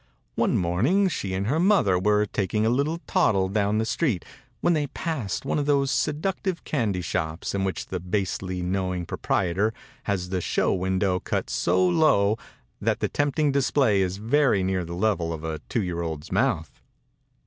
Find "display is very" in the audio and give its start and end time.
13.51-14.63